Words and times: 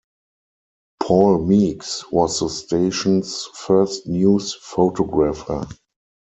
Paul 0.99 1.45
Meeks 1.45 2.11
was 2.11 2.39
the 2.39 2.49
station's 2.49 3.45
first 3.55 4.07
news 4.07 4.55
photographer. 4.55 5.67